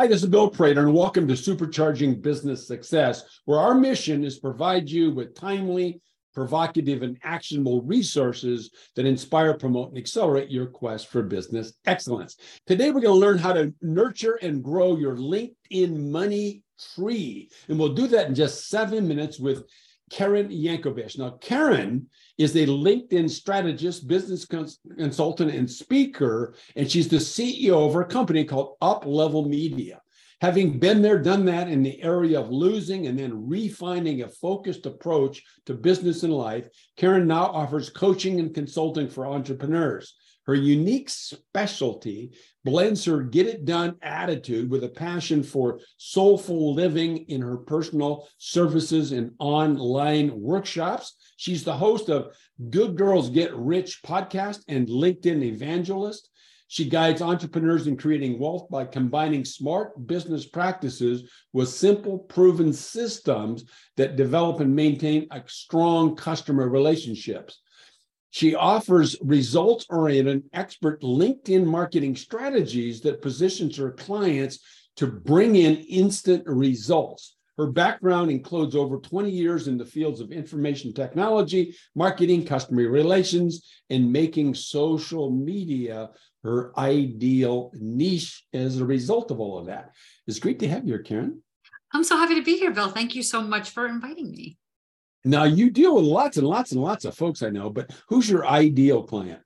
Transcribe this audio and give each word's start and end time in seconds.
Hi, 0.00 0.06
this 0.06 0.22
is 0.22 0.30
Bill 0.30 0.48
Prater, 0.48 0.86
and 0.86 0.94
welcome 0.94 1.28
to 1.28 1.34
Supercharging 1.34 2.22
Business 2.22 2.66
Success, 2.66 3.22
where 3.44 3.58
our 3.58 3.74
mission 3.74 4.24
is 4.24 4.38
provide 4.38 4.88
you 4.88 5.12
with 5.12 5.34
timely, 5.34 6.00
provocative, 6.32 7.02
and 7.02 7.18
actionable 7.22 7.82
resources 7.82 8.70
that 8.96 9.04
inspire, 9.04 9.52
promote, 9.52 9.90
and 9.90 9.98
accelerate 9.98 10.50
your 10.50 10.64
quest 10.64 11.08
for 11.08 11.22
business 11.22 11.74
excellence. 11.84 12.36
Today, 12.66 12.86
we're 12.86 13.02
going 13.02 13.12
to 13.12 13.26
learn 13.26 13.36
how 13.36 13.52
to 13.52 13.74
nurture 13.82 14.36
and 14.36 14.64
grow 14.64 14.96
your 14.96 15.16
LinkedIn 15.16 16.10
money 16.10 16.62
tree. 16.94 17.50
And 17.68 17.78
we'll 17.78 17.92
do 17.92 18.06
that 18.06 18.26
in 18.26 18.34
just 18.34 18.70
seven 18.70 19.06
minutes 19.06 19.38
with 19.38 19.64
Karen 20.10 20.48
Yankovich. 20.48 21.18
Now, 21.18 21.30
Karen 21.40 22.08
is 22.36 22.54
a 22.56 22.66
LinkedIn 22.66 23.30
strategist, 23.30 24.06
business 24.06 24.44
cons- 24.44 24.80
consultant, 24.98 25.52
and 25.52 25.70
speaker, 25.70 26.54
and 26.76 26.90
she's 26.90 27.08
the 27.08 27.16
CEO 27.16 27.86
of 27.86 27.94
her 27.94 28.04
company 28.04 28.44
called 28.44 28.76
Up 28.82 29.06
Level 29.06 29.48
Media. 29.48 30.00
Having 30.40 30.78
been 30.78 31.02
there, 31.02 31.18
done 31.18 31.44
that 31.44 31.68
in 31.68 31.82
the 31.82 32.02
area 32.02 32.40
of 32.40 32.50
losing 32.50 33.06
and 33.06 33.18
then 33.18 33.46
refining 33.46 34.22
a 34.22 34.28
focused 34.28 34.86
approach 34.86 35.42
to 35.66 35.74
business 35.74 36.22
and 36.22 36.32
life, 36.32 36.66
Karen 36.96 37.26
now 37.26 37.44
offers 37.44 37.90
coaching 37.90 38.40
and 38.40 38.54
consulting 38.54 39.08
for 39.08 39.26
entrepreneurs. 39.26 40.14
Her 40.50 40.56
unique 40.56 41.08
specialty 41.10 42.32
blends 42.64 43.04
her 43.04 43.22
get 43.22 43.46
it 43.46 43.64
done 43.64 43.94
attitude 44.02 44.68
with 44.68 44.82
a 44.82 44.88
passion 44.88 45.44
for 45.44 45.78
soulful 45.96 46.74
living 46.74 47.18
in 47.28 47.40
her 47.40 47.58
personal 47.58 48.26
services 48.36 49.12
and 49.12 49.30
online 49.38 50.40
workshops. 50.40 51.14
She's 51.36 51.62
the 51.62 51.76
host 51.76 52.08
of 52.08 52.34
Good 52.68 52.96
Girls 52.96 53.30
Get 53.30 53.54
Rich 53.54 54.00
podcast 54.04 54.64
and 54.66 54.88
LinkedIn 54.88 55.44
evangelist. 55.44 56.28
She 56.66 56.88
guides 56.88 57.22
entrepreneurs 57.22 57.86
in 57.86 57.96
creating 57.96 58.40
wealth 58.40 58.68
by 58.68 58.86
combining 58.86 59.44
smart 59.44 60.04
business 60.08 60.46
practices 60.46 61.30
with 61.52 61.68
simple, 61.68 62.18
proven 62.18 62.72
systems 62.72 63.66
that 63.96 64.16
develop 64.16 64.58
and 64.58 64.74
maintain 64.74 65.28
strong 65.46 66.16
customer 66.16 66.68
relationships. 66.68 67.60
She 68.30 68.54
offers 68.54 69.16
results 69.22 69.86
oriented, 69.90 70.44
expert 70.52 71.02
LinkedIn 71.02 71.64
marketing 71.64 72.14
strategies 72.14 73.00
that 73.02 73.22
positions 73.22 73.76
her 73.76 73.90
clients 73.92 74.60
to 74.96 75.06
bring 75.06 75.56
in 75.56 75.76
instant 75.76 76.44
results. 76.46 77.36
Her 77.58 77.66
background 77.66 78.30
includes 78.30 78.74
over 78.74 78.98
20 78.98 79.30
years 79.30 79.68
in 79.68 79.76
the 79.76 79.84
fields 79.84 80.20
of 80.20 80.32
information 80.32 80.94
technology, 80.94 81.76
marketing, 81.94 82.46
customer 82.46 82.88
relations, 82.88 83.68
and 83.90 84.10
making 84.10 84.54
social 84.54 85.30
media 85.30 86.10
her 86.42 86.72
ideal 86.78 87.70
niche 87.74 88.44
as 88.54 88.80
a 88.80 88.84
result 88.84 89.30
of 89.30 89.40
all 89.40 89.58
of 89.58 89.66
that. 89.66 89.90
It's 90.26 90.38
great 90.38 90.58
to 90.60 90.68
have 90.68 90.86
you 90.86 90.94
here, 90.94 91.02
Karen. 91.02 91.42
I'm 91.92 92.04
so 92.04 92.16
happy 92.16 92.36
to 92.36 92.42
be 92.42 92.56
here, 92.56 92.70
Bill. 92.70 92.88
Thank 92.88 93.14
you 93.14 93.22
so 93.22 93.42
much 93.42 93.70
for 93.70 93.86
inviting 93.86 94.30
me. 94.30 94.56
Now, 95.24 95.44
you 95.44 95.70
deal 95.70 95.96
with 95.96 96.04
lots 96.04 96.38
and 96.38 96.46
lots 96.46 96.72
and 96.72 96.80
lots 96.80 97.04
of 97.04 97.14
folks 97.14 97.42
I 97.42 97.50
know, 97.50 97.68
but 97.68 97.90
who's 98.06 98.30
your 98.30 98.46
ideal 98.46 99.02
client? 99.02 99.40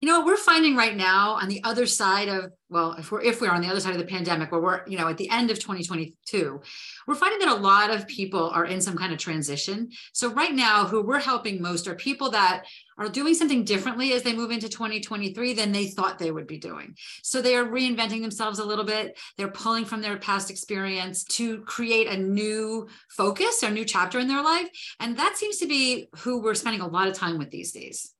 You 0.00 0.08
know 0.08 0.18
what 0.18 0.26
we're 0.26 0.36
finding 0.36 0.76
right 0.76 0.96
now 0.96 1.32
on 1.32 1.48
the 1.48 1.62
other 1.62 1.84
side 1.84 2.28
of 2.28 2.52
well 2.70 2.92
if 2.92 3.12
we're 3.12 3.20
if 3.20 3.40
we're 3.40 3.50
on 3.50 3.60
the 3.60 3.68
other 3.68 3.80
side 3.80 3.92
of 3.92 3.98
the 3.98 4.06
pandemic 4.06 4.50
where 4.50 4.60
we're 4.60 4.82
you 4.86 4.96
know 4.96 5.08
at 5.08 5.18
the 5.18 5.28
end 5.28 5.50
of 5.50 5.58
2022 5.58 6.60
we're 7.06 7.14
finding 7.14 7.38
that 7.40 7.54
a 7.54 7.60
lot 7.60 7.90
of 7.90 8.06
people 8.06 8.48
are 8.50 8.64
in 8.64 8.80
some 8.80 8.96
kind 8.96 9.12
of 9.12 9.18
transition. 9.18 9.90
So 10.12 10.32
right 10.32 10.54
now 10.54 10.86
who 10.86 11.02
we're 11.02 11.20
helping 11.20 11.60
most 11.60 11.86
are 11.86 11.94
people 11.94 12.30
that 12.30 12.64
are 12.98 13.08
doing 13.08 13.34
something 13.34 13.64
differently 13.64 14.12
as 14.12 14.22
they 14.22 14.34
move 14.34 14.50
into 14.50 14.68
2023 14.68 15.54
than 15.54 15.72
they 15.72 15.88
thought 15.88 16.18
they 16.18 16.30
would 16.30 16.46
be 16.46 16.58
doing. 16.58 16.94
So 17.22 17.40
they 17.40 17.56
are 17.56 17.64
reinventing 17.64 18.20
themselves 18.20 18.58
a 18.58 18.64
little 18.64 18.84
bit. 18.84 19.18
They're 19.36 19.48
pulling 19.48 19.84
from 19.84 20.02
their 20.02 20.18
past 20.18 20.50
experience 20.50 21.24
to 21.24 21.62
create 21.62 22.08
a 22.08 22.16
new 22.16 22.88
focus 23.08 23.62
or 23.62 23.70
new 23.70 23.84
chapter 23.84 24.18
in 24.18 24.28
their 24.28 24.42
life. 24.42 24.68
And 25.00 25.16
that 25.18 25.36
seems 25.36 25.56
to 25.58 25.66
be 25.66 26.08
who 26.18 26.42
we're 26.42 26.54
spending 26.54 26.82
a 26.82 26.88
lot 26.88 27.08
of 27.08 27.14
time 27.14 27.38
with 27.38 27.50
these 27.50 27.72
days 27.72 28.14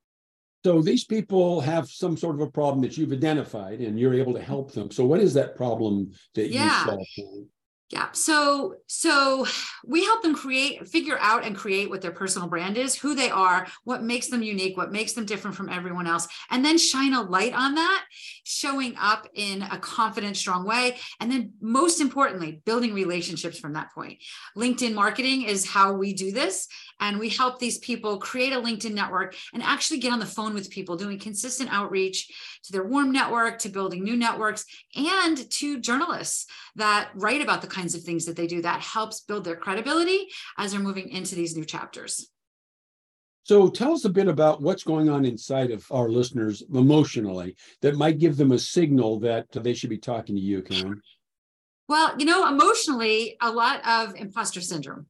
so 0.64 0.82
these 0.82 1.04
people 1.04 1.60
have 1.60 1.88
some 1.88 2.16
sort 2.16 2.34
of 2.34 2.42
a 2.42 2.50
problem 2.50 2.82
that 2.82 2.98
you've 2.98 3.12
identified 3.12 3.80
and 3.80 3.98
you're 3.98 4.14
able 4.14 4.34
to 4.34 4.42
help 4.42 4.72
them. 4.72 4.90
So 4.90 5.06
what 5.06 5.20
is 5.20 5.32
that 5.34 5.56
problem 5.56 6.10
that 6.34 6.50
yeah. 6.50 6.84
you 6.84 6.90
solve? 6.90 7.46
Yeah. 7.90 8.06
So 8.12 8.76
so 8.86 9.46
we 9.84 10.04
help 10.04 10.22
them 10.22 10.34
create, 10.34 10.86
figure 10.88 11.18
out 11.20 11.44
and 11.44 11.56
create 11.56 11.90
what 11.90 12.00
their 12.00 12.12
personal 12.12 12.46
brand 12.46 12.78
is, 12.78 12.94
who 12.94 13.16
they 13.16 13.30
are, 13.30 13.66
what 13.82 14.04
makes 14.04 14.28
them 14.28 14.44
unique, 14.44 14.76
what 14.76 14.92
makes 14.92 15.14
them 15.14 15.24
different 15.24 15.56
from 15.56 15.68
everyone 15.68 16.06
else, 16.06 16.28
and 16.50 16.64
then 16.64 16.78
shine 16.78 17.14
a 17.14 17.22
light 17.22 17.52
on 17.52 17.74
that, 17.74 18.04
showing 18.44 18.94
up 18.96 19.26
in 19.34 19.62
a 19.62 19.78
confident, 19.78 20.36
strong 20.36 20.64
way. 20.64 20.98
And 21.18 21.32
then 21.32 21.54
most 21.60 22.00
importantly, 22.00 22.62
building 22.64 22.94
relationships 22.94 23.58
from 23.58 23.72
that 23.72 23.92
point. 23.92 24.18
LinkedIn 24.56 24.94
marketing 24.94 25.42
is 25.42 25.66
how 25.66 25.92
we 25.92 26.14
do 26.14 26.30
this. 26.30 26.68
And 27.00 27.18
we 27.18 27.30
help 27.30 27.58
these 27.58 27.78
people 27.78 28.18
create 28.18 28.52
a 28.52 28.60
LinkedIn 28.60 28.92
network 28.92 29.34
and 29.54 29.62
actually 29.62 30.00
get 30.00 30.12
on 30.12 30.18
the 30.18 30.26
phone 30.26 30.52
with 30.52 30.70
people, 30.70 30.96
doing 30.96 31.18
consistent 31.18 31.72
outreach 31.72 32.28
to 32.64 32.72
their 32.72 32.84
warm 32.84 33.10
network, 33.10 33.58
to 33.60 33.70
building 33.70 34.04
new 34.04 34.16
networks, 34.16 34.66
and 34.94 35.50
to 35.50 35.80
journalists 35.80 36.46
that 36.76 37.08
write 37.14 37.40
about 37.40 37.62
the 37.62 37.66
kinds 37.80 37.94
of 37.94 38.02
things 38.02 38.26
that 38.26 38.36
they 38.36 38.46
do 38.46 38.60
that 38.60 38.82
helps 38.82 39.20
build 39.20 39.44
their 39.44 39.56
credibility 39.56 40.28
as 40.58 40.72
they're 40.72 40.80
moving 40.80 41.08
into 41.08 41.34
these 41.34 41.56
new 41.56 41.64
chapters. 41.64 42.28
So 43.44 43.68
tell 43.68 43.92
us 43.94 44.04
a 44.04 44.10
bit 44.10 44.28
about 44.28 44.60
what's 44.60 44.84
going 44.84 45.08
on 45.08 45.24
inside 45.24 45.70
of 45.70 45.86
our 45.90 46.10
listeners 46.10 46.62
emotionally 46.74 47.56
that 47.80 47.96
might 47.96 48.18
give 48.18 48.36
them 48.36 48.52
a 48.52 48.58
signal 48.58 49.18
that 49.20 49.50
they 49.50 49.72
should 49.72 49.88
be 49.88 49.98
talking 49.98 50.36
to 50.36 50.42
you, 50.42 50.60
Karen. 50.62 51.00
Well, 51.88 52.14
you 52.18 52.26
know, 52.26 52.46
emotionally, 52.46 53.36
a 53.40 53.50
lot 53.50 53.80
of 53.86 54.14
imposter 54.14 54.60
syndrome 54.60 55.06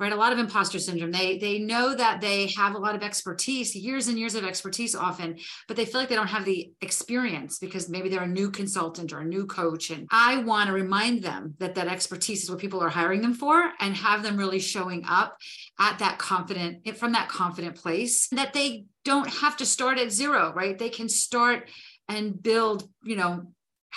right? 0.00 0.12
A 0.12 0.16
lot 0.16 0.32
of 0.32 0.38
imposter 0.38 0.78
syndrome. 0.78 1.12
They 1.12 1.38
they 1.38 1.58
know 1.58 1.94
that 1.94 2.20
they 2.20 2.48
have 2.56 2.74
a 2.74 2.78
lot 2.78 2.96
of 2.96 3.02
expertise 3.02 3.76
years 3.76 4.08
and 4.08 4.18
years 4.18 4.34
of 4.34 4.44
expertise 4.44 4.94
often 4.94 5.38
but 5.68 5.76
they 5.76 5.84
feel 5.84 6.00
like 6.00 6.08
they 6.08 6.14
don't 6.14 6.26
have 6.26 6.44
the 6.44 6.72
experience 6.80 7.58
because 7.58 7.88
maybe 7.88 8.08
they're 8.08 8.22
a 8.22 8.26
new 8.26 8.50
consultant 8.50 9.12
or 9.12 9.20
a 9.20 9.24
new 9.24 9.46
coach. 9.46 9.90
And 9.90 10.08
i 10.10 10.38
want 10.38 10.68
to 10.68 10.72
remind 10.72 11.22
them 11.22 11.54
that 11.58 11.74
that 11.74 11.88
expertise 11.88 12.42
is 12.42 12.50
what 12.50 12.58
people 12.58 12.82
are 12.82 12.88
hiring 12.88 13.20
them 13.20 13.34
for 13.34 13.70
and 13.78 13.94
have 13.96 14.22
them 14.22 14.36
really 14.36 14.58
showing 14.58 15.04
up 15.06 15.36
at 15.78 15.98
that 15.98 16.18
confident 16.18 16.96
from 16.96 17.12
that 17.12 17.28
confident 17.28 17.76
place 17.76 18.28
that 18.28 18.52
they 18.52 18.86
don't 19.04 19.28
have 19.28 19.56
to 19.58 19.66
start 19.66 19.98
at 19.98 20.10
zero 20.10 20.52
right? 20.54 20.78
They 20.78 20.88
can 20.88 21.08
start 21.08 21.68
and 22.08 22.42
build 22.42 22.88
you 23.04 23.16
know 23.16 23.52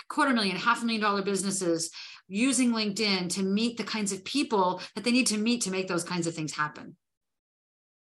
quarter 0.09 0.33
million 0.33 0.55
half 0.57 0.81
a 0.81 0.85
million 0.85 1.01
dollar 1.01 1.21
businesses 1.21 1.91
using 2.33 2.71
LinkedIn 2.71 3.29
to 3.29 3.43
meet 3.43 3.77
the 3.77 3.83
kinds 3.83 4.11
of 4.11 4.25
people 4.25 4.81
that 4.95 5.03
they 5.03 5.11
need 5.11 5.27
to 5.27 5.37
meet 5.37 5.61
to 5.61 5.71
make 5.71 5.87
those 5.87 6.03
kinds 6.03 6.25
of 6.25 6.33
things 6.33 6.51
happen. 6.51 6.95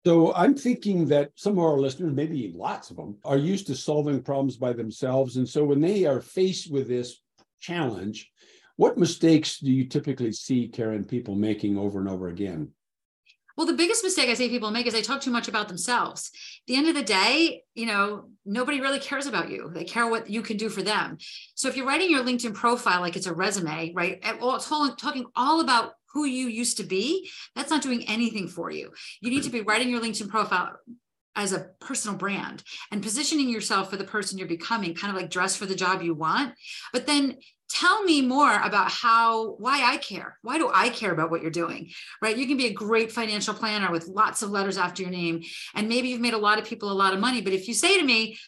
So 0.06 0.32
I'm 0.34 0.54
thinking 0.54 1.06
that 1.08 1.32
some 1.34 1.54
of 1.54 1.64
our 1.64 1.76
listeners, 1.76 2.14
maybe 2.14 2.52
lots 2.56 2.90
of 2.90 2.96
them, 2.96 3.18
are 3.24 3.36
used 3.36 3.66
to 3.66 3.74
solving 3.74 4.22
problems 4.22 4.56
by 4.56 4.72
themselves. 4.72 5.36
And 5.36 5.46
so 5.46 5.64
when 5.64 5.80
they 5.80 6.06
are 6.06 6.20
faced 6.20 6.72
with 6.72 6.88
this 6.88 7.20
challenge, 7.60 8.30
what 8.76 8.96
mistakes 8.96 9.58
do 9.58 9.70
you 9.70 9.86
typically 9.86 10.32
see, 10.32 10.68
Karen, 10.68 11.04
people 11.04 11.34
making 11.34 11.76
over 11.76 11.98
and 11.98 12.08
over 12.08 12.28
again? 12.28 12.68
Well, 13.56 13.66
the 13.66 13.72
biggest 13.72 14.04
mistake 14.04 14.28
I 14.28 14.34
see 14.34 14.48
people 14.48 14.70
make 14.70 14.86
is 14.86 14.92
they 14.92 15.02
talk 15.02 15.20
too 15.20 15.30
much 15.30 15.48
about 15.48 15.68
themselves. 15.68 16.30
At 16.34 16.66
the 16.66 16.76
end 16.76 16.88
of 16.88 16.94
the 16.94 17.02
day, 17.02 17.62
you 17.74 17.86
know, 17.86 18.28
nobody 18.44 18.80
really 18.80 18.98
cares 18.98 19.26
about 19.26 19.50
you. 19.50 19.70
They 19.72 19.84
care 19.84 20.06
what 20.08 20.28
you 20.28 20.42
can 20.42 20.56
do 20.56 20.68
for 20.68 20.82
them. 20.82 21.16
So 21.54 21.68
if 21.68 21.76
you're 21.76 21.86
writing 21.86 22.10
your 22.10 22.22
LinkedIn 22.22 22.54
profile 22.54 23.00
like 23.00 23.16
it's 23.16 23.26
a 23.26 23.34
resume, 23.34 23.92
right? 23.94 24.22
Well, 24.40 24.56
it's 24.56 24.68
talking 24.68 25.26
all 25.34 25.60
about 25.60 25.92
who 26.12 26.24
you 26.24 26.48
used 26.48 26.76
to 26.78 26.84
be. 26.84 27.30
That's 27.54 27.70
not 27.70 27.82
doing 27.82 28.04
anything 28.08 28.48
for 28.48 28.70
you. 28.70 28.92
You 29.20 29.30
need 29.30 29.44
to 29.44 29.50
be 29.50 29.62
writing 29.62 29.88
your 29.88 30.00
LinkedIn 30.00 30.28
profile 30.28 30.76
as 31.34 31.52
a 31.52 31.68
personal 31.80 32.16
brand 32.16 32.62
and 32.90 33.02
positioning 33.02 33.50
yourself 33.50 33.90
for 33.90 33.96
the 33.96 34.04
person 34.04 34.38
you're 34.38 34.48
becoming, 34.48 34.94
kind 34.94 35.14
of 35.14 35.20
like 35.20 35.30
dress 35.30 35.54
for 35.54 35.66
the 35.66 35.74
job 35.74 36.00
you 36.00 36.14
want. 36.14 36.54
But 36.94 37.06
then 37.06 37.36
tell 37.68 38.02
me 38.04 38.22
more 38.22 38.54
about 38.62 38.90
how 38.90 39.52
why 39.54 39.82
i 39.84 39.96
care. 39.96 40.38
Why 40.42 40.58
do 40.58 40.70
i 40.72 40.88
care 40.88 41.12
about 41.12 41.30
what 41.30 41.42
you're 41.42 41.50
doing 41.50 41.90
right? 42.22 42.36
You 42.36 42.46
can 42.46 42.56
be 42.56 42.66
a 42.66 42.72
great 42.72 43.12
financial 43.12 43.54
planner 43.54 43.90
with 43.90 44.08
lots 44.08 44.42
of 44.42 44.50
letters 44.50 44.78
after 44.78 45.02
your 45.02 45.10
name 45.10 45.42
and 45.74 45.88
maybe 45.88 46.08
you've 46.08 46.20
made 46.20 46.34
a 46.34 46.38
lot 46.38 46.58
of 46.58 46.64
people 46.64 46.90
a 46.90 46.94
lot 46.94 47.14
of 47.14 47.20
money 47.20 47.40
but 47.40 47.52
if 47.52 47.68
you 47.68 47.74
say 47.74 47.98
to 47.98 48.04
me 48.04 48.38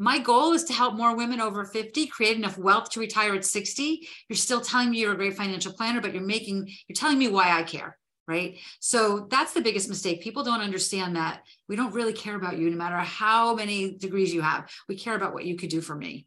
my 0.00 0.18
goal 0.18 0.52
is 0.52 0.62
to 0.64 0.72
help 0.72 0.94
more 0.94 1.16
women 1.16 1.40
over 1.40 1.64
50 1.64 2.06
create 2.06 2.36
enough 2.36 2.56
wealth 2.56 2.90
to 2.90 3.00
retire 3.00 3.34
at 3.34 3.44
60 3.44 4.08
you're 4.28 4.36
still 4.36 4.60
telling 4.60 4.90
me 4.90 4.98
you're 4.98 5.12
a 5.12 5.16
great 5.16 5.36
financial 5.36 5.72
planner 5.72 6.00
but 6.00 6.12
you're 6.12 6.22
making 6.22 6.68
you're 6.86 6.94
telling 6.94 7.18
me 7.18 7.28
why 7.28 7.50
i 7.50 7.62
care 7.62 7.98
right? 8.28 8.58
So 8.78 9.26
that's 9.30 9.54
the 9.54 9.62
biggest 9.62 9.88
mistake. 9.88 10.20
People 10.20 10.44
don't 10.44 10.60
understand 10.60 11.16
that 11.16 11.40
we 11.66 11.76
don't 11.76 11.94
really 11.94 12.12
care 12.12 12.36
about 12.36 12.58
you 12.58 12.70
no 12.70 12.76
matter 12.76 12.98
how 12.98 13.54
many 13.54 13.96
degrees 13.96 14.32
you 14.32 14.42
have. 14.42 14.70
We 14.86 14.96
care 14.96 15.16
about 15.16 15.32
what 15.32 15.46
you 15.46 15.56
could 15.56 15.70
do 15.70 15.80
for 15.80 15.96
me 15.96 16.26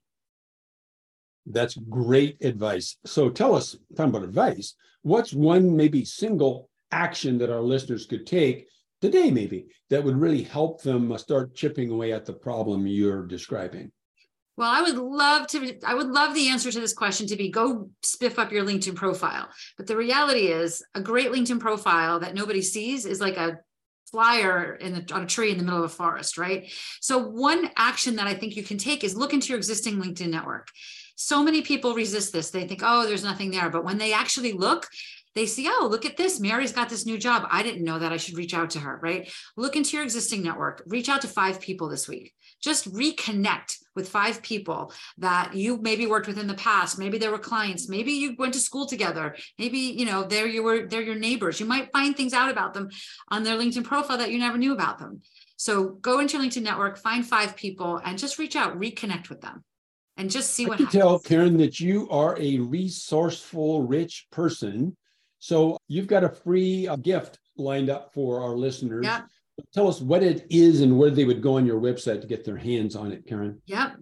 that's 1.45 1.75
great 1.75 2.37
advice. 2.41 2.97
So 3.05 3.29
tell 3.29 3.55
us, 3.55 3.75
talking 3.95 4.09
about 4.09 4.23
advice, 4.23 4.75
what's 5.01 5.33
one 5.33 5.75
maybe 5.75 6.05
single 6.05 6.69
action 6.91 7.37
that 7.39 7.49
our 7.49 7.61
listeners 7.61 8.05
could 8.05 8.27
take 8.27 8.67
today, 9.01 9.31
maybe, 9.31 9.67
that 9.89 10.03
would 10.03 10.15
really 10.15 10.43
help 10.43 10.81
them 10.81 11.11
uh, 11.11 11.17
start 11.17 11.55
chipping 11.55 11.89
away 11.89 12.13
at 12.13 12.25
the 12.25 12.33
problem 12.33 12.85
you're 12.85 13.25
describing? 13.25 13.91
Well, 14.57 14.69
I 14.69 14.81
would 14.81 14.97
love 14.97 15.47
to, 15.47 15.77
I 15.85 15.95
would 15.95 16.09
love 16.09 16.35
the 16.35 16.49
answer 16.49 16.71
to 16.71 16.79
this 16.79 16.93
question 16.93 17.25
to 17.27 17.35
be 17.35 17.49
go 17.49 17.89
spiff 18.05 18.37
up 18.37 18.51
your 18.51 18.63
LinkedIn 18.63 18.95
profile. 18.95 19.49
But 19.77 19.87
the 19.87 19.97
reality 19.97 20.47
is, 20.47 20.83
a 20.93 21.01
great 21.01 21.31
LinkedIn 21.31 21.59
profile 21.59 22.19
that 22.19 22.35
nobody 22.35 22.61
sees 22.61 23.05
is 23.05 23.19
like 23.19 23.37
a 23.37 23.59
flyer 24.11 24.75
in 24.75 24.93
the, 24.93 25.13
on 25.13 25.23
a 25.23 25.27
tree 25.27 25.51
in 25.51 25.57
the 25.57 25.63
middle 25.63 25.79
of 25.79 25.85
a 25.85 25.93
forest, 25.93 26.37
right? 26.37 26.71
So, 26.99 27.17
one 27.17 27.69
action 27.77 28.17
that 28.17 28.27
I 28.27 28.33
think 28.33 28.55
you 28.55 28.63
can 28.63 28.77
take 28.77 29.03
is 29.03 29.15
look 29.15 29.33
into 29.33 29.47
your 29.47 29.57
existing 29.57 29.95
LinkedIn 29.95 30.29
network. 30.29 30.67
So 31.21 31.43
many 31.43 31.61
people 31.61 31.93
resist 31.93 32.33
this. 32.33 32.49
They 32.49 32.67
think, 32.67 32.81
oh, 32.83 33.05
there's 33.05 33.23
nothing 33.23 33.51
there. 33.51 33.69
But 33.69 33.83
when 33.83 33.97
they 33.97 34.13
actually 34.13 34.53
look, 34.53 34.87
they 35.33 35.45
see, 35.45 35.67
oh, 35.69 35.87
look 35.89 36.05
at 36.05 36.17
this. 36.17 36.39
Mary's 36.39 36.73
got 36.73 36.89
this 36.89 37.05
new 37.05 37.17
job. 37.17 37.47
I 37.49 37.63
didn't 37.63 37.85
know 37.85 37.99
that. 37.99 38.11
I 38.11 38.17
should 38.17 38.37
reach 38.37 38.53
out 38.53 38.71
to 38.71 38.79
her, 38.79 38.99
right? 39.01 39.31
Look 39.55 39.75
into 39.75 39.95
your 39.95 40.03
existing 40.03 40.43
network. 40.43 40.83
Reach 40.87 41.09
out 41.09 41.21
to 41.21 41.27
five 41.27 41.61
people 41.61 41.87
this 41.87 42.07
week 42.07 42.33
just 42.61 42.91
reconnect 42.93 43.77
with 43.95 44.07
five 44.07 44.41
people 44.41 44.93
that 45.17 45.55
you 45.55 45.79
maybe 45.81 46.07
worked 46.07 46.27
with 46.27 46.37
in 46.37 46.47
the 46.47 46.53
past 46.53 46.97
maybe 46.97 47.17
they 47.17 47.27
were 47.27 47.39
clients 47.39 47.89
maybe 47.89 48.11
you 48.11 48.35
went 48.37 48.53
to 48.53 48.59
school 48.59 48.85
together 48.85 49.35
maybe 49.59 49.79
you 49.79 50.05
know 50.05 50.23
they're 50.23 50.47
your 50.47 50.87
they're 50.87 51.01
your 51.01 51.15
neighbors 51.15 51.59
you 51.59 51.65
might 51.65 51.91
find 51.91 52.15
things 52.15 52.33
out 52.33 52.51
about 52.51 52.73
them 52.73 52.89
on 53.29 53.43
their 53.43 53.57
linkedin 53.57 53.83
profile 53.83 54.17
that 54.17 54.31
you 54.31 54.39
never 54.39 54.57
knew 54.57 54.73
about 54.73 54.99
them 54.99 55.21
so 55.57 55.89
go 55.89 56.19
into 56.19 56.37
your 56.37 56.45
linkedin 56.45 56.63
network 56.63 56.97
find 56.97 57.25
five 57.25 57.55
people 57.55 57.99
and 58.03 58.17
just 58.17 58.39
reach 58.39 58.55
out 58.55 58.79
reconnect 58.79 59.29
with 59.29 59.41
them 59.41 59.63
and 60.21 60.29
just 60.29 60.51
see 60.51 60.65
I 60.65 60.69
what 60.69 60.77
can 60.77 60.85
happens. 60.85 61.01
tell 61.01 61.19
karen 61.19 61.57
that 61.57 61.79
you 61.79 62.07
are 62.09 62.39
a 62.39 62.59
resourceful 62.59 63.83
rich 63.83 64.27
person 64.31 64.95
so 65.39 65.77
you've 65.87 66.07
got 66.07 66.23
a 66.23 66.29
free 66.29 66.87
uh, 66.87 66.95
gift 66.95 67.39
lined 67.57 67.89
up 67.89 68.13
for 68.13 68.41
our 68.41 68.55
listeners 68.55 69.05
yeah 69.05 69.23
tell 69.73 69.87
us 69.87 70.01
what 70.01 70.23
it 70.23 70.45
is 70.49 70.81
and 70.81 70.97
where 70.97 71.09
they 71.09 71.25
would 71.25 71.41
go 71.41 71.57
on 71.57 71.65
your 71.65 71.79
website 71.79 72.21
to 72.21 72.27
get 72.27 72.43
their 72.43 72.57
hands 72.57 72.95
on 72.95 73.11
it, 73.11 73.25
Karen. 73.25 73.61
Yep. 73.65 73.97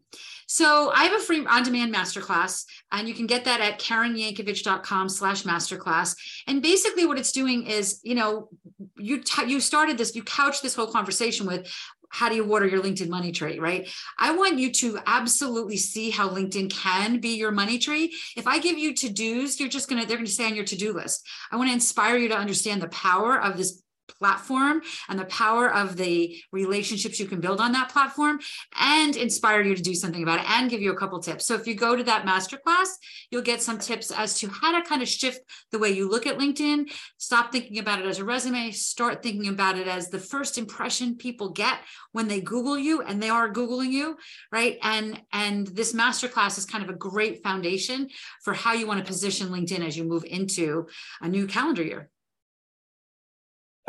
So 0.48 0.92
I 0.96 1.04
have 1.04 1.14
a 1.14 1.24
free 1.24 1.46
on-demand 1.46 1.94
masterclass, 1.94 2.66
and 2.92 3.08
you 3.08 3.14
can 3.14 3.28
get 3.28 3.46
that 3.46 3.62
at 3.62 3.80
karenyankovich.com 3.80 5.10
slash 5.10 5.44
masterclass. 5.44 6.16
And 6.48 6.62
basically 6.62 7.06
what 7.06 7.20
it's 7.20 7.32
doing 7.32 7.68
is, 7.68 8.00
you 8.04 8.16
know, 8.16 8.50
you 8.98 9.22
t- 9.22 9.50
you 9.50 9.60
started 9.60 9.98
this, 9.98 10.16
you 10.16 10.24
couched 10.24 10.64
this 10.64 10.76
whole 10.76 10.92
conversation 10.92 11.46
with 11.46 11.72
how 12.10 12.30
do 12.30 12.36
you 12.36 12.44
water 12.44 12.68
your 12.68 12.82
LinkedIn 12.82 13.10
money 13.10 13.32
tree, 13.32 13.60
right? 13.60 13.88
I 14.18 14.36
want 14.36 14.60
you 14.60 14.72
to 14.74 15.00
absolutely 15.06 15.78
see 15.78 16.10
how 16.10 16.30
LinkedIn 16.30 16.72
can 16.72 17.20
be 17.20 17.36
your 17.36 17.52
money 17.52 17.80
tree. 17.80 18.14
If 18.36 18.48
I 18.48 18.60
give 18.60 18.78
you 18.78 18.94
to-dos, 18.94 19.60
you're 19.60 19.70
just 19.70 19.90
gonna, 19.90 20.06
they're 20.06 20.18
gonna 20.18 20.28
stay 20.28 20.46
on 20.46 20.56
your 20.56 20.66
to-do 20.66 20.94
list. 20.94 21.28
I 21.52 21.56
want 21.56 21.70
to 21.70 21.74
inspire 21.74 22.18
you 22.18 22.30
to 22.30 22.38
understand 22.38 22.82
the 22.82 22.90
power 22.90 23.40
of 23.40 23.58
this 23.58 23.82
platform 24.18 24.82
and 25.08 25.20
the 25.20 25.26
power 25.26 25.74
of 25.74 25.96
the 25.96 26.36
relationships 26.52 27.20
you 27.20 27.26
can 27.26 27.40
build 27.40 27.60
on 27.60 27.72
that 27.74 27.90
platform 27.90 28.40
and 28.80 29.16
inspire 29.16 29.62
you 29.62 29.76
to 29.76 29.82
do 29.82 29.94
something 29.94 30.24
about 30.24 30.40
it 30.40 30.50
and 30.50 30.70
give 30.70 30.82
you 30.82 30.92
a 30.92 30.98
couple 30.98 31.20
tips. 31.20 31.46
So 31.46 31.56
if 31.56 31.68
you 31.68 31.76
go 31.76 31.96
to 31.96 32.04
that 32.04 32.26
masterclass, 32.26 32.90
you'll 33.30 33.42
get 33.42 33.62
some 33.62 33.80
tips 33.80 34.12
as 34.12 34.40
to 34.40 34.50
how 34.50 34.78
to 34.78 34.88
kind 34.88 35.02
of 35.02 35.08
shift 35.08 35.42
the 35.72 35.80
way 35.80 35.90
you 35.90 36.10
look 36.10 36.28
at 36.28 36.38
LinkedIn, 36.38 36.92
stop 37.18 37.52
thinking 37.52 37.80
about 37.80 38.00
it 38.00 38.06
as 38.06 38.20
a 38.20 38.26
resume, 38.26 38.72
start 38.72 39.24
thinking 39.24 39.50
about 39.50 39.78
it 39.78 39.88
as 39.88 40.10
the 40.10 40.20
first 40.20 40.58
impression 40.58 41.16
people 41.16 41.50
get 41.50 41.80
when 42.12 42.28
they 42.28 42.42
Google 42.42 42.78
you 42.78 43.02
and 43.02 43.22
they 43.22 43.30
are 43.30 43.52
Googling 43.52 43.92
you, 43.92 44.18
right? 44.52 44.78
And 44.82 45.22
and 45.32 45.68
this 45.68 45.94
masterclass 45.94 46.58
is 46.58 46.66
kind 46.66 46.84
of 46.84 46.90
a 46.90 46.98
great 46.98 47.44
foundation 47.44 48.10
for 48.44 48.54
how 48.54 48.74
you 48.74 48.88
want 48.88 49.00
to 49.00 49.06
position 49.06 49.50
LinkedIn 49.50 49.86
as 49.86 49.98
you 49.98 50.04
move 50.04 50.26
into 50.26 50.88
a 51.22 51.28
new 51.28 51.48
calendar 51.48 51.84
year. 51.84 52.10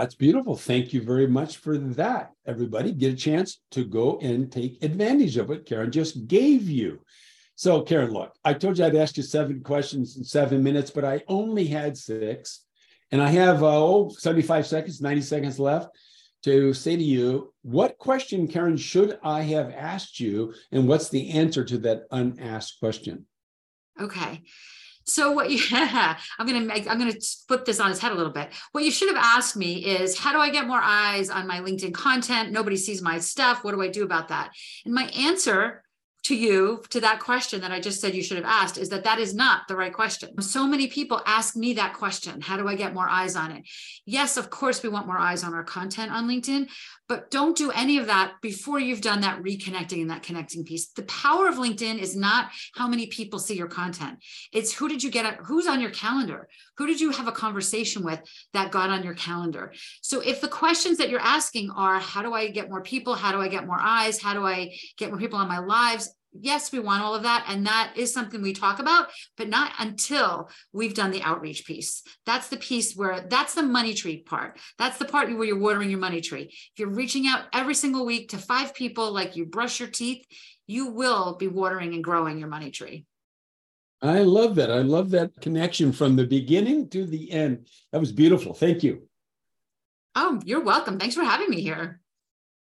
That's 0.00 0.14
beautiful. 0.14 0.56
Thank 0.56 0.94
you 0.94 1.02
very 1.02 1.26
much 1.26 1.58
for 1.58 1.76
that. 1.76 2.31
Everybody, 2.47 2.93
get 2.93 3.12
a 3.12 3.17
chance 3.17 3.61
to 3.73 3.85
go 3.85 4.19
and 4.23 4.50
take 4.50 4.82
advantage 4.82 5.37
of 5.37 5.50
what 5.50 5.67
Karen 5.67 5.93
just 5.93 6.26
gave 6.26 6.70
you. 6.70 7.00
So, 7.55 7.82
Karen, 7.82 8.11
look, 8.11 8.32
I 8.43 8.55
told 8.55 8.79
you 8.79 8.87
I'd 8.87 8.97
ask 8.97 9.19
you 9.19 9.23
seven 9.23 9.62
questions 9.62 10.17
in 10.17 10.25
seven 10.25 10.62
minutes, 10.62 10.91
but 10.91 11.05
I 11.05 11.23
only 11.29 11.67
had 11.67 11.99
six. 11.99 12.64
And 13.12 13.20
I 13.20 13.29
have, 13.29 13.62
uh, 13.62 13.67
oh, 13.67 14.08
75 14.08 14.67
seconds, 14.67 15.02
90 15.02 15.20
seconds 15.20 15.58
left 15.58 15.94
to 16.44 16.73
say 16.73 16.97
to 16.97 17.05
you, 17.05 17.52
what 17.61 17.99
question, 17.99 18.49
Karen, 18.49 18.79
should 18.79 19.19
I 19.23 19.43
have 19.43 19.70
asked 19.70 20.19
you? 20.19 20.55
And 20.73 20.88
what's 20.88 21.11
the 21.11 21.29
answer 21.32 21.62
to 21.62 21.76
that 21.76 22.05
unasked 22.11 22.81
question? 22.81 23.26
Okay. 24.00 24.44
So 25.12 25.33
what 25.33 25.51
you 25.51 25.61
I'm 25.71 26.17
gonna 26.47 26.61
make 26.61 26.89
I'm 26.89 26.99
gonna 26.99 27.15
flip 27.49 27.65
this 27.65 27.81
on 27.81 27.91
its 27.91 28.01
head 28.01 28.12
a 28.12 28.15
little 28.15 28.33
bit. 28.33 28.51
What 28.73 28.85
you 28.85 28.91
should 28.91 29.09
have 29.09 29.23
asked 29.23 29.57
me 29.57 29.85
is 29.85 30.19
how 30.19 30.33
do 30.33 30.39
I 30.39 30.51
get 30.51 30.67
more 30.67 30.81
eyes 30.81 31.31
on 31.31 31.47
my 31.47 31.61
LinkedIn 31.61 31.95
content? 31.95 32.53
Nobody 32.53 32.77
sees 32.77 33.03
my 33.03 33.19
stuff. 33.19 33.65
What 33.65 33.75
do 33.75 33.83
I 33.83 33.89
do 33.89 34.05
about 34.05 34.29
that? 34.29 34.53
And 34.85 34.95
my 34.95 35.05
answer 35.17 35.83
to 36.23 36.37
you 36.37 36.83
to 36.91 37.01
that 37.01 37.21
question 37.21 37.61
that 37.63 37.73
I 37.73 37.81
just 37.81 38.01
said 38.01 38.15
you 38.15 38.23
should 38.23 38.37
have 38.37 38.47
asked 38.47 38.79
is 38.79 38.91
that 38.91 39.05
that 39.05 39.19
is 39.19 39.35
not 39.35 39.69
the 39.69 39.77
right 39.77 39.93
question. 39.93 40.41
So 40.43 40.67
many 40.67 40.87
people 40.87 41.23
ask 41.27 41.57
me 41.57 41.75
that 41.75 41.95
question 41.95 42.41
How 42.41 42.57
do 42.57 42.69
I 42.69 42.75
get 42.75 42.95
more 42.95 43.09
eyes 43.09 43.37
on 43.37 43.53
it? 43.53 43.65
Yes, 44.05 44.37
of 44.37 44.51
course, 44.51 44.83
we 44.83 44.89
want 44.89 45.07
more 45.07 45.19
eyes 45.19 45.43
on 45.43 45.55
our 45.55 45.65
content 45.65 46.13
on 46.13 46.29
LinkedIn, 46.29 46.69
but 47.09 47.31
don't 47.31 47.57
do 47.57 47.71
any 47.71 47.99
of 47.99 48.07
that 48.07 48.35
before 48.43 48.79
you've 48.79 49.01
done 49.01 49.23
that 49.23 49.43
reconnecting 49.43 50.03
and 50.03 50.11
that 50.11 50.23
connecting 50.23 50.65
piece. 50.65 50.89
The 50.89 51.03
power 51.05 51.49
of 51.49 51.57
LinkedIn 51.57 51.99
is 51.99 52.15
not 52.15 52.51
how 52.75 52.87
many 52.87 53.07
people 53.07 53.39
see 53.39 53.57
your 53.57 53.69
content, 53.69 54.19
it's 54.53 54.73
who 54.73 54.89
did 54.89 55.03
you 55.03 55.11
get, 55.11 55.37
who's 55.45 55.67
on 55.67 55.81
your 55.81 55.91
calendar? 55.91 56.49
Who 56.81 56.87
did 56.87 56.99
you 56.99 57.11
have 57.11 57.29
a 57.29 57.32
conversation 57.32 58.03
with 58.03 58.21
that 58.55 58.71
got 58.71 58.88
on 58.88 59.03
your 59.03 59.12
calendar? 59.12 59.75
So 60.00 60.21
if 60.21 60.41
the 60.41 60.49
questions 60.49 60.97
that 60.97 61.11
you're 61.11 61.21
asking 61.21 61.71
are, 61.73 62.00
How 62.00 62.23
do 62.23 62.32
I 62.32 62.49
get 62.49 62.71
more 62.71 62.81
people? 62.82 63.12
How 63.12 63.32
do 63.32 63.38
I 63.38 63.49
get 63.49 63.67
more 63.67 63.79
eyes? 63.79 64.19
How 64.19 64.32
do 64.32 64.47
I 64.47 64.75
get 64.97 65.11
more 65.11 65.19
people 65.19 65.38
on 65.38 65.47
my 65.47 65.59
lives? 65.59 66.11
yes, 66.32 66.71
we 66.71 66.79
want 66.79 67.03
all 67.03 67.12
of 67.12 67.25
that. 67.25 67.44
And 67.49 67.67
that 67.67 67.94
is 67.97 68.15
something 68.15 68.41
we 68.41 68.53
talk 68.53 68.79
about, 68.79 69.09
but 69.37 69.49
not 69.49 69.73
until 69.81 70.49
we've 70.73 70.94
done 70.94 71.11
the 71.11 71.23
outreach 71.23 71.67
piece. 71.67 72.05
That's 72.25 72.47
the 72.47 72.56
piece 72.56 72.94
where 72.94 73.26
that's 73.29 73.55
the 73.55 73.65
money 73.65 73.94
tree 73.94 74.23
part. 74.23 74.56
That's 74.79 74.97
the 74.97 75.06
part 75.06 75.29
where 75.29 75.44
you're 75.44 75.59
watering 75.59 75.91
your 75.91 75.99
money 75.99 76.21
tree. 76.21 76.44
If 76.44 76.79
you're 76.79 76.88
reaching 76.88 77.26
out 77.26 77.47
every 77.53 77.75
single 77.75 78.06
week 78.06 78.29
to 78.29 78.38
five 78.38 78.75
people 78.75 79.12
like 79.12 79.35
you 79.35 79.44
brush 79.44 79.81
your 79.81 79.88
teeth, 79.88 80.25
you 80.69 80.93
will 80.93 81.35
be 81.37 81.49
watering 81.49 81.94
and 81.94 82.05
growing 82.05 82.38
your 82.38 82.49
money 82.49 82.71
tree. 82.71 83.06
I 84.02 84.20
love 84.20 84.55
that. 84.55 84.70
I 84.70 84.79
love 84.79 85.11
that 85.11 85.41
connection 85.41 85.93
from 85.93 86.17
the 86.17 86.26
beginning 86.26 86.88
to 86.91 87.05
the 87.05 87.31
end. 87.31 87.69
That 87.93 88.00
was 88.00 88.12
beautiful. 88.12 88.55
Thank 88.55 88.82
you. 88.82 89.06
Oh, 90.14 90.41
you're 90.44 90.64
welcome. 90.64 90.99
Thanks 90.99 91.14
for 91.14 91.23
having 91.23 91.50
me 91.50 91.61
here. 91.61 92.00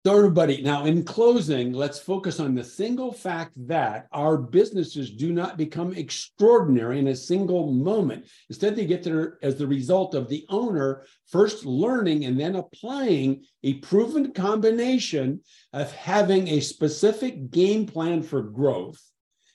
So, 0.05 0.15
everybody, 0.15 0.61
now 0.61 0.85
in 0.85 1.03
closing, 1.03 1.73
let's 1.73 1.99
focus 1.99 2.39
on 2.39 2.55
the 2.55 2.63
single 2.63 3.11
fact 3.11 3.51
that 3.67 4.07
our 4.13 4.37
businesses 4.37 5.11
do 5.11 5.33
not 5.33 5.57
become 5.57 5.93
extraordinary 5.93 6.99
in 6.99 7.09
a 7.09 7.15
single 7.15 7.73
moment. 7.73 8.25
Instead, 8.49 8.77
they 8.77 8.85
get 8.85 9.03
there 9.03 9.37
as 9.43 9.57
the 9.57 9.67
result 9.67 10.15
of 10.15 10.29
the 10.29 10.45
owner 10.47 11.03
first 11.27 11.65
learning 11.65 12.23
and 12.23 12.39
then 12.39 12.55
applying 12.55 13.43
a 13.63 13.73
proven 13.79 14.31
combination 14.31 15.41
of 15.73 15.91
having 15.91 16.47
a 16.47 16.61
specific 16.61 17.51
game 17.51 17.85
plan 17.85 18.23
for 18.23 18.41
growth, 18.41 19.01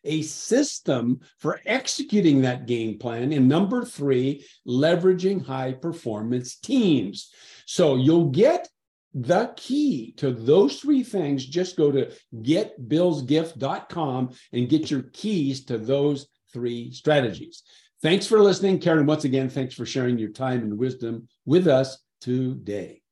a 0.04 0.22
system 0.22 1.20
for 1.38 1.60
executing 1.66 2.42
that 2.42 2.66
game 2.66 2.98
plan, 2.98 3.32
and 3.32 3.48
number 3.48 3.84
three, 3.84 4.46
leveraging 4.66 5.44
high 5.44 5.72
performance 5.72 6.56
teams. 6.56 7.30
So, 7.66 7.96
you'll 7.96 8.30
get 8.30 8.68
the 9.14 9.52
key 9.56 10.12
to 10.16 10.32
those 10.32 10.80
three 10.80 11.04
things, 11.04 11.46
just 11.46 11.76
go 11.76 11.92
to 11.92 12.12
getbillsgift.com 12.34 14.34
and 14.52 14.68
get 14.68 14.90
your 14.90 15.02
keys 15.12 15.64
to 15.66 15.78
those 15.78 16.26
three 16.52 16.90
strategies. 16.90 17.62
Thanks 18.02 18.26
for 18.26 18.40
listening. 18.40 18.80
Karen, 18.80 19.06
once 19.06 19.24
again, 19.24 19.48
thanks 19.48 19.74
for 19.74 19.86
sharing 19.86 20.18
your 20.18 20.30
time 20.30 20.60
and 20.60 20.76
wisdom 20.76 21.28
with 21.46 21.68
us 21.68 21.98
today. 22.20 23.03